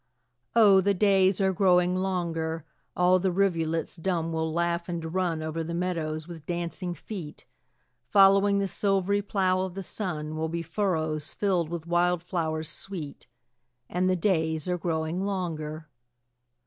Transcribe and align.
Oh, 0.55 0.81
the 0.81 0.95
days 0.95 1.39
are 1.39 1.53
growing 1.53 1.95
longer, 1.95 2.65
All 2.97 3.19
the 3.19 3.31
rivulets 3.31 3.97
dumb 3.97 4.31
will 4.33 4.51
laugh, 4.51 4.89
and 4.89 5.13
run 5.13 5.43
Over 5.43 5.63
the 5.63 5.75
meadows 5.75 6.27
with 6.27 6.47
dancing 6.47 6.95
feet; 6.95 7.45
Following 8.09 8.57
the 8.57 8.67
silvery 8.67 9.21
plough 9.21 9.61
of 9.61 9.75
the 9.75 9.83
sun, 9.83 10.35
Will 10.35 10.49
be 10.49 10.63
furrows 10.63 11.35
filled 11.35 11.69
with 11.69 11.85
wild 11.85 12.23
flowers 12.23 12.67
sweet: 12.67 13.27
And 13.91 14.09
the 14.09 14.15
days 14.15 14.67
are 14.67 14.79
growing 14.79 15.23
longer. 15.23 15.87